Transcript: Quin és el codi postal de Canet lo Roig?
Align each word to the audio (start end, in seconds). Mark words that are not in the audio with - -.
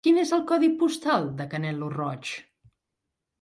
Quin 0.05 0.19
és 0.19 0.29
el 0.35 0.39
codi 0.51 0.69
postal 0.83 1.27
de 1.43 1.47
Canet 1.51 1.79
lo 1.83 1.91
Roig? 1.97 2.33